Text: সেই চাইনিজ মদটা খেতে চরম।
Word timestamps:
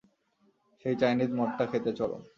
সেই 0.85 0.95
চাইনিজ 1.01 1.31
মদটা 1.39 1.63
খেতে 1.71 1.91
চরম। 1.97 2.21